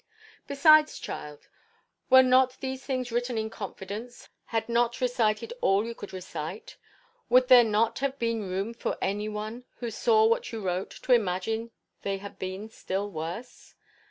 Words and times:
Besides, 0.47 0.97
child, 0.97 1.47
were 2.09 2.23
not 2.23 2.59
these 2.59 2.83
things 2.83 3.11
written 3.11 3.37
in 3.37 3.51
confidence 3.51 4.29
had 4.45 4.67
not 4.67 4.99
recited 4.99 5.53
all 5.61 5.85
you 5.85 5.93
could 5.93 6.11
recite, 6.11 6.75
would 7.29 7.49
there 7.49 7.63
not 7.63 7.99
have 7.99 8.17
been 8.17 8.49
room 8.49 8.73
for 8.73 8.97
any 8.99 9.29
one, 9.29 9.63
who 9.77 9.91
saw 9.91 10.25
what 10.25 10.51
you 10.51 10.59
wrote, 10.59 10.89
to 11.03 11.13
imagine 11.13 11.69
they 12.01 12.17
had 12.17 12.39
been 12.39 12.67
still 12.67 13.11
worse? 13.11 13.75